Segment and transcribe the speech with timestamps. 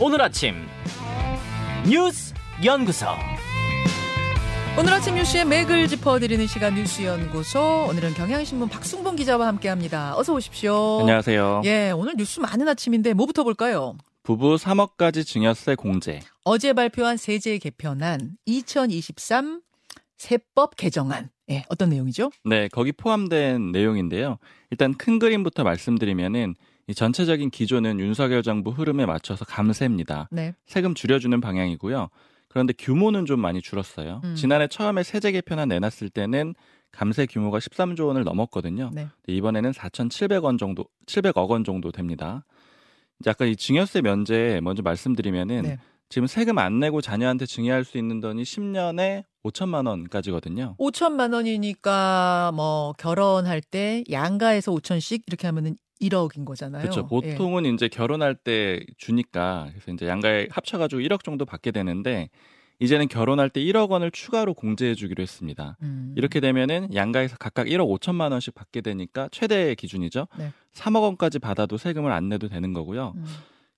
[0.00, 0.54] 오늘 아침
[1.84, 2.32] 뉴스
[2.64, 3.06] 연구소
[4.78, 10.16] 오늘 아침 뉴스의 맥을 짚어드리는 시간 뉴스 연구소 오늘은 경향신문 박승봉 기자와 함께합니다.
[10.16, 11.00] 어서 오십시오.
[11.00, 11.62] 안녕하세요.
[11.64, 13.98] 예, 오늘 뉴스 많은 아침인데 뭐부터 볼까요?
[14.22, 16.20] 부부 3억까지 증여세 공제.
[16.44, 19.62] 어제 발표한 세제 개편안 2023
[20.16, 21.30] 세법 개정안.
[21.50, 22.30] 예, 어떤 내용이죠?
[22.44, 24.38] 네, 거기 포함된 내용인데요.
[24.70, 26.54] 일단 큰 그림부터 말씀드리면은
[26.88, 30.28] 이 전체적인 기조는 윤석열 정부 흐름에 맞춰서 감세입니다.
[30.32, 30.54] 네.
[30.66, 32.08] 세금 줄여주는 방향이고요.
[32.48, 34.22] 그런데 규모는 좀 많이 줄었어요.
[34.24, 34.34] 음.
[34.34, 36.54] 지난해 처음에 세제 개편안 내놨을 때는
[36.90, 38.90] 감세 규모가 13조 원을 넘었거든요.
[38.94, 39.08] 네.
[39.26, 42.46] 이번에는 4,700원 정도, 700억 원 정도 됩니다.
[43.20, 45.78] 이제 아까 이 증여세 면제 먼저 말씀드리면은 네.
[46.08, 50.76] 지금 세금 안 내고 자녀한테 증여할 수 있는 돈이 10년에 5천만 원까지거든요.
[50.78, 56.82] 5천만 원이니까 뭐 결혼할 때 양가에서 5천씩 이렇게 하면은 1억인 거잖아요.
[56.82, 57.08] 그렇죠.
[57.24, 57.30] 예.
[57.32, 62.30] 보통은 이제 결혼할 때 주니까 그래서 이제 양가에 합쳐가지고 1억 정도 받게 되는데
[62.80, 65.76] 이제는 결혼할 때 1억 원을 추가로 공제해주기로 했습니다.
[65.82, 66.14] 음.
[66.16, 70.28] 이렇게 되면은 양가에서 각각 1억 5천만 원씩 받게 되니까 최대 기준이죠.
[70.38, 70.52] 네.
[70.74, 73.14] 3억 원까지 받아도 세금을 안 내도 되는 거고요.
[73.16, 73.24] 음.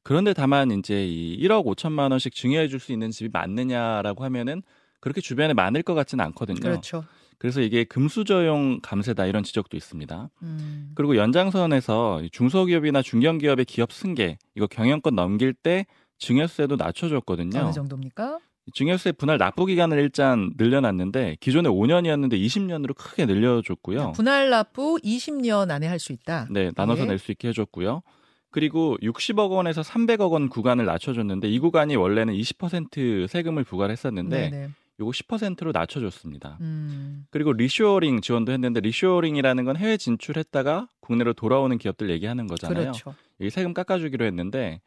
[0.03, 4.63] 그런데 다만 이제 이 1억 5천만 원씩 증여해 줄 수 있는 집이 많느냐라고 하면은
[5.01, 6.61] 그렇게 주변에 많을 것 같지는 않거든요.
[6.61, 7.05] 그렇죠.
[7.41, 10.29] 그래서 이게 금수저용 감세다 이런 지적도 있습니다.
[10.43, 10.93] 음.
[10.95, 15.87] 그리고 연장선에서 이 중소기업이나 중견기업의 기업 승계 이거 경영권 넘길 때
[16.19, 17.59] 증여세도 낮춰줬거든요.
[17.59, 18.41] 어느 정도입니까?
[18.75, 24.13] 증여세 분할 납부 기간을 일단 늘려놨는데 기존에 5년이었는데 20년으로 크게 늘려줬고요.
[24.13, 26.47] 분할 납부 20년 안에 할 수 있다.
[26.51, 27.07] 네, 나눠서 예.
[27.07, 28.03] 낼수 있게 해줬고요.
[28.51, 34.69] 그리고 60억 원에서 300억 원 구간을 낮춰줬는데 이 구간이 원래는 20% 세금을 부과를 했었는데 네네.
[35.01, 36.59] 요거 10%로 낮춰줬습니다.
[36.61, 37.27] 음.
[37.31, 42.81] 그리고 리쇼어링 지원도 했는데 reshoring이라는 건 해외 진출했다가 국내로 돌아오는 기업들 얘기하는 거잖아요.
[42.93, 43.15] 그렇죠.
[43.41, 44.81] 여기 세금 깎아주기로 했는데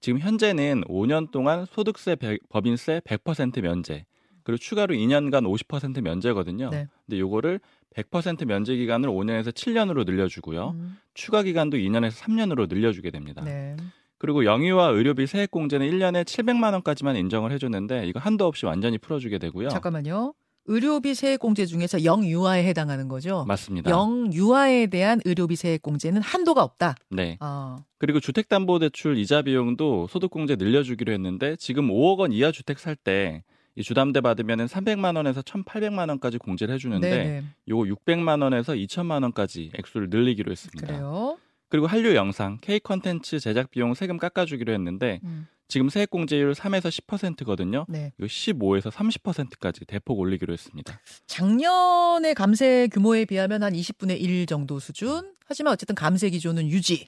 [0.00, 4.04] 지금 현재는 5년 동안 소득세, 백- 법인세 100% 면제
[4.42, 6.70] 그리고 추가로 2년간 50% 면제거든요.
[6.70, 6.88] 네.
[7.06, 7.60] 근데 요거를
[7.94, 10.70] 100% 면제 기간을 5년에서 7년으로 늘려주고요.
[10.70, 10.96] 음.
[11.14, 13.42] 추가 기간도 2년에서 3년으로 늘려주게 됩니다.
[13.44, 13.76] 네.
[14.20, 19.38] 그리고 영유아 의료비 세액 공제는 1년에 700만 원까지만 인정을 해줬는데 이거 한도 없이 완전히 풀어주게
[19.38, 19.70] 되고요.
[19.70, 20.34] 잠깐만요.
[20.66, 23.46] 의료비 세액 공제 중에서 영유아에 해당하는 거죠.
[23.48, 23.90] 맞습니다.
[23.90, 26.96] 영유아에 대한 의료비 세액 공제는 한도가 없다.
[27.08, 27.38] 네.
[27.40, 33.42] 아, 그리고 주택담보대출 이자 비용도 소득공제 늘려주기로 했는데 지금 5억 원 이하 주택 살 때
[33.76, 37.44] 이 주담대 받으면은 300만 원에서 1,800만 원까지 공제를 해주는데 네네.
[37.68, 40.86] 요거 600만 원에서 2천만 원까지 액수를 늘리기로 했습니다.
[40.88, 41.38] 그래요.
[41.70, 46.90] 그리고 한류 영상, K 컨텐츠 제작 비용 세금 깎아주기로 했는데 음, 지금 세액 공제율 3에서
[46.90, 47.86] 10%거든요.
[47.88, 48.12] 네.
[48.18, 51.00] 이거 15에서 30%까지 대폭 올리기로 했습니다.
[51.28, 55.32] 작년의 감세 규모에 비하면 한 20분의 1 정도 수준.
[55.46, 57.06] 하지만 어쨌든 감세 기조는 유지.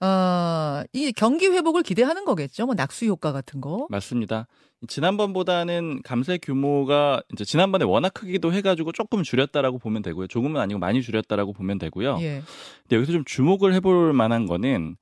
[0.00, 0.47] 아,
[0.92, 2.66] 이 경기 회복을 기대하는 거겠죠.
[2.66, 3.86] 뭐 낙수 효과 같은 거.
[3.90, 4.46] 맞습니다.
[4.86, 10.26] 지난번보다는 감세 규모가 이제 지난번에 워낙 크기도 해가지고 조금 줄였다라고 보면 되고요.
[10.28, 12.18] 조금은 아니고 많이 줄였다라고 보면 되고요.
[12.20, 12.42] 예.
[12.82, 14.96] 근데 여기서 좀 주목을 해볼 만한 거는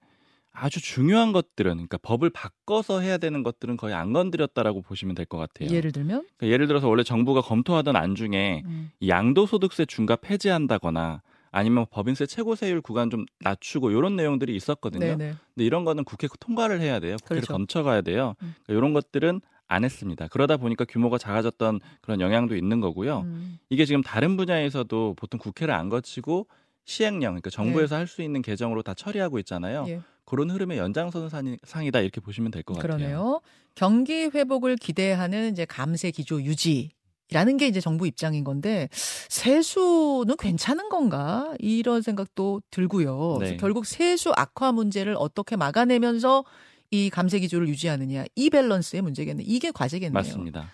[0.58, 5.36] 아주 중요한 것들은 그러니까 법을 바꿔서 해야 되는 것들은 거의 안 건드렸다라고 보시면 될 것
[5.36, 5.68] 같아요.
[5.74, 11.20] 예를 들면 그러니까 예를 들어서 원래 정부가 검토하던 안 중에 음, 이 양도소득세 중과 폐지한다거나
[11.56, 15.16] 아니면 법인세 최고세율 구간 좀 낮추고 이런 내용들이 있었거든요.
[15.16, 15.34] 네네.
[15.54, 17.16] 근데 이런 거는 국회 통과를 해야 돼요.
[17.22, 17.58] 국회를 그렇죠.
[17.58, 18.34] 거쳐가야 돼요.
[18.42, 18.54] 음.
[18.64, 20.28] 그러니까 이런 것들은 안 했습니다.
[20.28, 23.20] 그러다 보니까 규모가 작아졌던 그런 영향도 있는 거고요.
[23.20, 26.46] 음, 이게 지금 다른 분야에서도 보통 국회를 안 거치고
[26.84, 29.86] 시행령, 그러니까 정부에서 할수 있는 개정으로 다 처리하고 있잖아요.
[29.88, 30.00] 예.
[30.26, 32.96] 그런 흐름의 연장선상이다 이렇게 보시면 될 것 같아요.
[32.98, 33.40] 그러네요.
[33.74, 36.90] 경기 회복을 기대하는 이제 감세 기조 유지
[37.32, 43.38] 라는 게 이제 정부 입장인 건데 세수는 괜찮은 건가 이런 생각도 들고요.
[43.40, 43.56] 네.
[43.56, 46.44] 결국 세수 악화 문제를 어떻게 막아내면서
[46.90, 49.42] 이 감세 기조를 유지하느냐 이 밸런스의 문제겠네.
[49.46, 50.12] 이게 과제겠네요.
[50.12, 50.70] 맞습니다.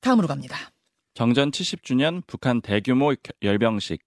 [0.00, 0.56] 다음으로 갑니다.
[1.14, 4.00] 정전 70주년 북한 대규모 겨- 열병식.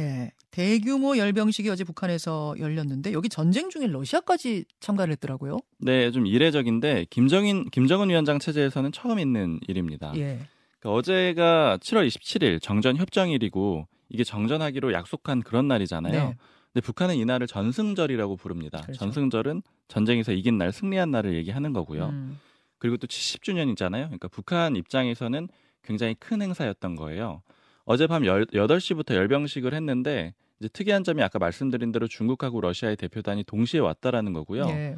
[0.00, 0.32] 예.
[0.50, 5.58] 대규모 열병식이 어제 북한에서 열렸는데 여기 전쟁 중인 러시아까지 참가를 했더라고요.
[5.78, 10.12] 네, 좀 이례적인데 김정인 김정은 위원장 체제에서는 처음 있는 일입니다.
[10.16, 10.40] 예.
[10.84, 16.12] 그러니까 어제가 7월 27일 정전 협정일이고 이게 정전하기로 약속한 그런 날이잖아요.
[16.12, 16.36] 네.
[16.72, 18.80] 근데 북한은 이 날을 전승절이라고 부릅니다.
[18.82, 18.98] 그렇죠.
[18.98, 22.08] 전승절은 전쟁에서 이긴 날, 승리한 날을 얘기하는 거고요.
[22.08, 22.38] 음.
[22.78, 24.06] 그리고 또 70주년이잖아요.
[24.06, 25.48] 그러니까 북한 입장에서는
[25.82, 27.42] 굉장히 큰 행사였던 거예요.
[27.84, 34.32] 어젯밤 8시부터 열병식을 했는데 이제 특이한 점이 아까 말씀드린 대로 중국하고 러시아의 대표단이 동시에 왔다라는
[34.32, 34.66] 거고요.
[34.68, 34.96] 예.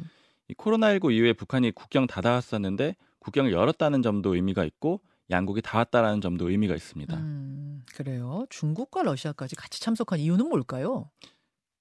[0.49, 6.49] 이 코로나19 이후에 북한이 국경 닫아왔었는데 국경을 열었다는 점도 의미가 있고 양국이 다 왔다라는 점도
[6.49, 7.17] 의미가 있습니다.
[7.17, 8.45] 음, 그래요.
[8.49, 11.09] 중국과 러시아까지 같이 참석한 이유는 뭘까요?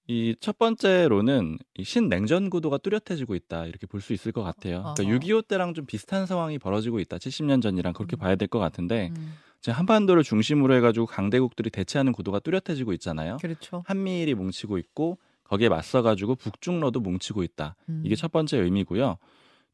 [0.09, 4.95] 이 첫 번째로는 이 신냉전 구도가 뚜렷해지고 있다 이렇게 볼 수 있을 것 같아요.
[4.97, 7.17] 그러니까 6.25 때랑 좀 비슷한 상황이 벌어지고 있다.
[7.19, 8.19] 70년 전이랑 그렇게 음.
[8.19, 9.35] 봐야 될 것 같은데 음,
[9.69, 13.39] 한반도를 중심으로 해가지고 강대국들이 대치하는 구도가 뚜렷해지고 있잖아요.
[13.41, 13.83] 그렇죠.
[13.87, 17.75] 한미일이 뭉치고 있고 거기에 맞서가지고 북중러도 뭉치고 있다.
[17.89, 18.03] 음.
[18.05, 19.19] 이게 첫 번째 의미고요.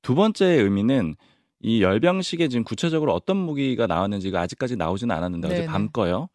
[0.00, 1.14] 두 번째 의미는
[1.62, 5.66] 이 열병식에 지금 구체적으로 어떤 무기가 나왔는지가 아직까지 나오지는 않았는데 어제.
[5.66, 6.28] 밤 거요.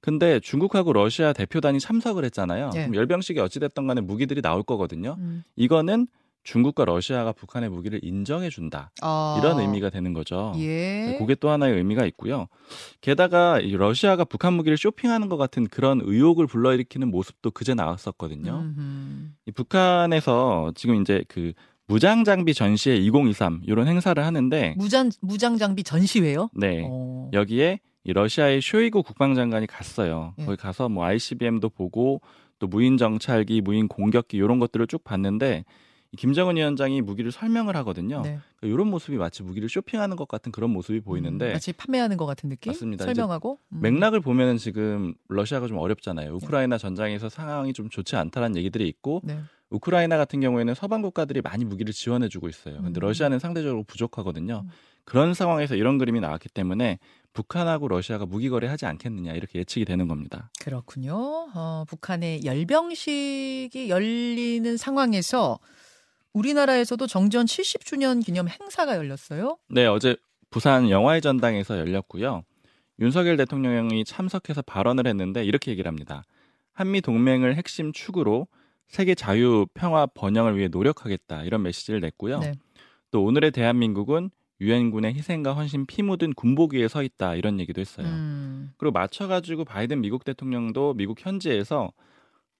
[0.00, 2.70] 근데 중국하고 러시아 대표단이 참석을 했잖아요.
[2.70, 2.82] 네.
[2.82, 5.16] 그럼 열병식이 어찌됐던 간에 무기들이 나올 거거든요.
[5.18, 5.42] 음.
[5.56, 6.06] 이거는
[6.44, 8.90] 중국과 러시아가 북한의 무기를 인정해 준다.
[9.02, 10.54] 아, 이런 의미가 되는 거죠.
[10.56, 11.16] 예.
[11.18, 12.46] 그게 또 하나의 의미가 있고요.
[13.02, 18.50] 게다가 이 러시아가 북한 무기를 쇼핑하는 것 같은 그런 의혹을 불러일으키는 모습도 그제 나왔었거든요.
[18.60, 19.28] 음흠.
[19.46, 21.52] 이 북한에서 지금 이제 그
[21.88, 26.50] 무장 장비 전시회 2023 이런 행사를 하는데 무장 무장 장비 전시회요?
[26.54, 26.84] 네.
[26.86, 27.30] 어.
[27.32, 30.34] 여기에 이 러시아의 쇼이구 국방장관이 갔어요.
[30.38, 30.44] 예.
[30.44, 32.20] 거기 가서 뭐 ICBM도 보고
[32.58, 35.64] 또 무인 정찰기, 무인 공격기 이런 것들을 쭉 봤는데
[36.12, 38.22] 이 김정은 위원장이 무기를 설명을 하거든요.
[38.22, 38.38] 네.
[38.62, 42.50] 이런 모습이 마치 무기를 쇼핑하는 것 같은 그런 모습이 보이는데 음, 마치 판매하는 것 같은
[42.50, 42.70] 느낌?
[42.70, 43.04] 맞습니다.
[43.04, 43.80] 설명하고 음.
[43.80, 46.34] 맥락을 보면은 지금 러시아가 좀 어렵잖아요.
[46.34, 49.38] 우크라이나 전장에서 상황이 좀 좋지 않다라는 얘기들이 있고 네.
[49.70, 52.82] 우크라이나 같은 경우에는 서방 국가들이 많이 무기를 지원해주고 있어요.
[52.82, 53.00] 근데 음.
[53.00, 54.62] 러시아는 상대적으로 부족하거든요.
[54.64, 54.70] 음.
[55.04, 56.98] 그런 상황에서 이런 그림이 나왔기 때문에
[57.32, 60.50] 북한하고 러시아가 무기 거래하지 않겠느냐 이렇게 예측이 되는 겁니다.
[60.60, 61.14] 그렇군요.
[61.54, 65.58] 어, 북한의 열병식이 열리는 상황에서
[66.32, 69.58] 우리나라에서도 정전 70주년 기념 행사가 열렸어요.
[69.68, 70.16] 네, 어제
[70.50, 72.42] 부산 영화의 전당에서 열렸고요.
[73.00, 76.24] 윤석열 대통령이 참석해서 발언을 했는데 이렇게 얘기를 합니다.
[76.72, 78.46] 한미 동맹을 핵심 축으로
[78.88, 82.40] 세계 자유, 평화, 번영을 위해 노력하겠다 이런 메시지를 냈고요.
[82.40, 82.52] 네.
[83.10, 84.30] 또 오늘의 대한민국은
[84.60, 88.06] 유엔군의 희생과 헌신 피 묻은 군복 위에 서 있다 이런 얘기도 했어요.
[88.06, 91.92] 음, 그리고 맞춰가지고 바이든 미국 대통령도 미국 현지에서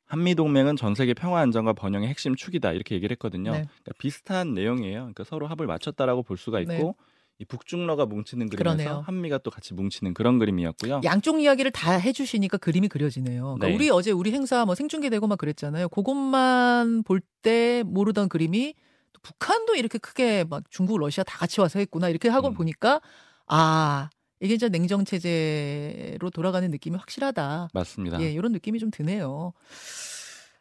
[0.05, 3.53] 한미 동맹은 전 세계 평화 안정과 번영의 핵심 축이다 이렇게 얘기를 했거든요.
[3.53, 3.59] 네.
[3.67, 5.01] 그러니까 비슷한 내용이에요.
[5.01, 6.93] 그러니까 서로 합을 맞췄다라고 볼 수가 있고 네.
[7.41, 9.03] 이 북중러가 뭉치는 그림에서 그러네요.
[9.07, 11.03] 한미가 또 같이 뭉치는 그런 그림이었고요.
[11.05, 13.43] 양쪽 이야기를 다 해주시니까 그림이 그려지네요.
[13.59, 13.75] 그러니까 네.
[13.77, 15.89] 우리 어제 우리 행사 뭐 생중계되고 막 그랬잖아요.
[15.89, 18.75] 그것만 볼 때 모르던 그림이
[19.13, 22.55] 또 북한도 이렇게 크게 막 중국, 러시아 다 같이 와서 했구나 이렇게 하고 음.
[22.55, 23.01] 보니까
[23.47, 24.11] 아
[24.41, 27.69] 이게 이제 냉정 체제로 돌아가는 느낌이 확실하다.
[27.73, 28.21] 맞습니다.
[28.23, 29.53] 예, 이런 느낌이 좀 드네요.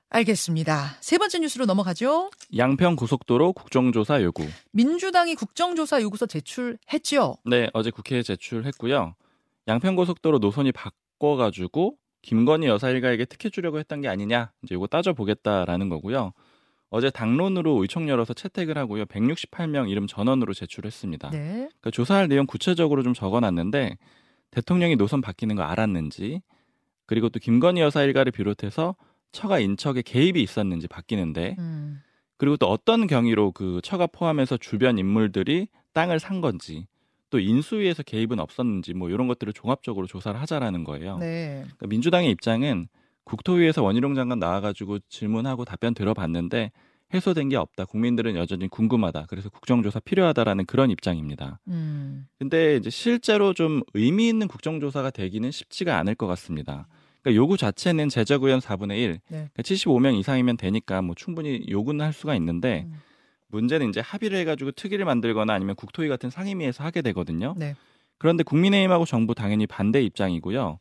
[0.09, 0.97] 알겠습니다.
[1.01, 2.29] 세 번째 뉴스로 넘어가죠.
[2.55, 4.45] 양평 고속도로 국정조사 요구.
[4.71, 7.37] 민주당이 국정조사 요구서 제출했죠.
[7.45, 9.15] 네, 어제 국회에 제출했고요.
[9.67, 15.13] 양평 고속도로 노선이 바꿔가지고 김건희 여사 일가에게 특혜 주려고 했던 게 아니냐 이제 이거 따져
[15.13, 16.33] 보겠다라는 거고요.
[16.89, 19.05] 어제 당론으로 의총 열어서 채택을 하고요.
[19.05, 21.31] 168명 이름 전원으로 제출했습니다.
[21.31, 21.39] 네.
[21.53, 23.97] 그러니까 조사할 내용 구체적으로 좀 적어놨는데
[24.51, 26.41] 대통령이 노선 바뀌는 거 알았는지
[27.05, 28.95] 그리고 또 김건희 여사 일가를 비롯해서
[29.37, 32.01] 처가 인척에 개입이 있었는지 바뀌는데 음.
[32.37, 36.87] 그리고 또 어떤 경위로 그 처가 포함해서 주변 인물들이 땅을 산 건지
[37.29, 41.19] 또 인수위에서 개입은 없었는지 뭐 이런 것들을 종합적으로 조사를 하자라는 거예요.
[41.19, 41.59] 네.
[41.61, 42.87] 그러니까 민주당의 입장은
[43.25, 46.71] 국토위에서 원희룡 장관 나와가지고 질문하고 답변 들어봤는데
[47.13, 47.85] 해소된 게 없다.
[47.85, 49.27] 국민들은 여전히 궁금하다.
[49.29, 51.59] 그래서 국정조사 필요하다라는 그런 입장입니다.
[51.67, 52.25] 음.
[52.39, 56.87] 근데 이제 실제로 좀 의미 있는 국정조사가 되기는 쉽지가 않을 것 같습니다.
[57.27, 59.19] 그러니까 요구 자체는 제적 의원 4분의 1, 네.
[59.29, 63.01] 그러니까 75명 이상이면 되니까 뭐 충분히 요구는 할 수가 있는데 음.
[63.49, 67.53] 문제는 이제 합의를 해가지고 특위를 만들거나 아니면 국토위 같은 상임위에서 하게 되거든요.
[67.57, 67.75] 네.
[68.17, 70.79] 그런데 국민의힘하고 정부 당연히 반대 입장이고요.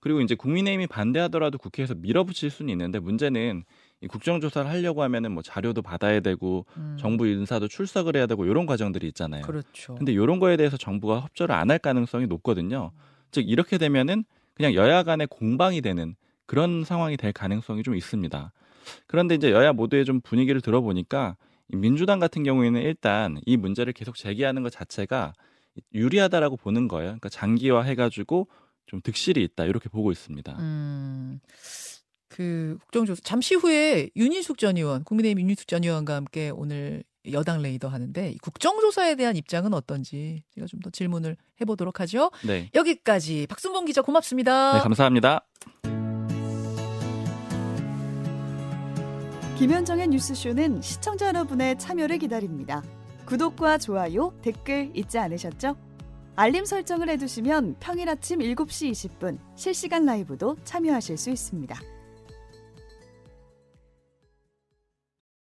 [0.00, 3.64] 그리고 이제 국민의힘이 반대하더라도 국회에서 밀어붙일 수는 있는데 문제는
[4.02, 6.96] 이 국정조사를 하려고 하면은 뭐 자료도 받아야 되고 음.
[7.00, 9.42] 정부 인사도 출석을 해야 되고 이런 과정들이 있잖아요.
[9.42, 9.94] 그렇죠.
[9.94, 12.92] 근데 이런 거에 대해서 정부가 협조를 안 할 가능성이 높거든요.
[13.30, 14.24] 즉 이렇게 되면은
[14.56, 18.52] 그냥 여야 간의 공방이 되는 그런 상황이 될 가능성이 좀 있습니다.
[19.06, 21.36] 그런데 이제 여야 모두의 좀 분위기를 들어보니까
[21.68, 25.34] 이 민주당 같은 경우에는 일단 이 문제를 계속 제기하는 것 자체가
[25.92, 27.08] 유리하다라고 보는 거예요.
[27.08, 28.48] 그러니까 장기화 해가지고
[28.86, 30.56] 좀 득실이 있다 이렇게 보고 있습니다.
[30.58, 31.40] 음.
[32.28, 37.02] 그 국정조사 잠시 후에 윤희숙 전 의원, 국민의힘 윤희숙 전 의원과 함께 오늘
[37.32, 42.30] 여당 레이더 하는데 이 국정조사에 대한 입장은 어떤지 제가 좀 더 질문을 해보도록 하죠.
[42.46, 44.74] 네, 여기까지 박순봉 기자 고맙습니다.
[44.74, 45.40] 네 감사합니다.
[49.58, 52.82] 김현정의 뉴스쇼는 시청자 여러분의 참여를 기다립니다.
[53.24, 55.76] 구독과 좋아요, 댓글 잊지 않으셨죠?
[56.36, 61.74] 알림 설정을 해두시면 평일 아침 7시 20분 실시간 라이브도 참여하실 수 있습니다.